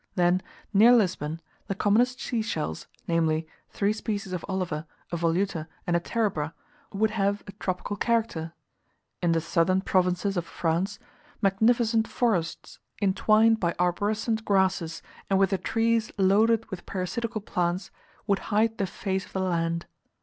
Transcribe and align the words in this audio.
Then, 0.15 0.41
near 0.73 0.93
Lisbon, 0.93 1.39
the 1.67 1.75
commonest 1.75 2.19
sea 2.19 2.41
shells, 2.41 2.87
namely, 3.07 3.47
three 3.69 3.93
species 3.93 4.33
of 4.33 4.43
Oliva, 4.49 4.87
a 5.11 5.15
Voluta, 5.15 5.67
and 5.85 5.95
a 5.95 5.99
Terebra, 5.99 6.55
would 6.91 7.11
have 7.11 7.43
a 7.45 7.51
tropical 7.51 7.95
character. 7.95 8.53
In 9.21 9.33
the 9.33 9.39
southern 9.39 9.81
provinces 9.81 10.37
of 10.37 10.45
France, 10.47 10.97
magnificent 11.39 12.07
forests, 12.07 12.79
intwined 12.99 13.59
by 13.59 13.73
arborescent 13.77 14.43
grasses 14.43 15.03
and 15.29 15.37
with 15.37 15.51
the 15.51 15.59
trees 15.59 16.11
loaded 16.17 16.65
with 16.71 16.87
parasitical 16.87 17.41
plants, 17.41 17.91
would 18.25 18.39
hide 18.49 18.79
the 18.79 18.87
face 18.87 19.27
of 19.27 19.33
the 19.33 19.39
land. 19.41 19.85